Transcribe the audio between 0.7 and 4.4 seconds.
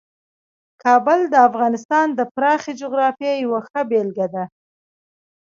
کابل د افغانستان د پراخې جغرافیې یوه ښه بېلګه